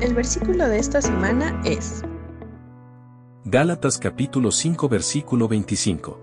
El 0.00 0.12
versículo 0.12 0.68
de 0.68 0.78
esta 0.78 1.00
semana 1.00 1.58
es 1.64 2.02
Gálatas 3.46 3.96
capítulo 3.96 4.52
5 4.52 4.90
versículo 4.90 5.48
25. 5.48 6.20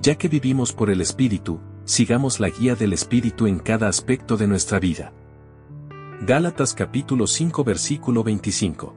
Ya 0.00 0.14
que 0.14 0.28
vivimos 0.28 0.72
por 0.72 0.88
el 0.88 1.00
Espíritu, 1.00 1.58
sigamos 1.84 2.38
la 2.38 2.48
guía 2.48 2.76
del 2.76 2.92
Espíritu 2.92 3.48
en 3.48 3.58
cada 3.58 3.88
aspecto 3.88 4.36
de 4.36 4.46
nuestra 4.46 4.78
vida. 4.78 5.12
Gálatas 6.20 6.72
capítulo 6.72 7.26
5 7.26 7.64
versículo 7.64 8.22
25. 8.22 8.94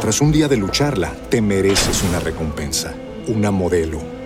Tras 0.00 0.20
un 0.20 0.32
día 0.32 0.48
de 0.48 0.56
lucharla, 0.56 1.14
te 1.28 1.40
mereces 1.40 2.02
una 2.02 2.18
recompensa, 2.18 2.92
una 3.28 3.52
modelo, 3.52 4.00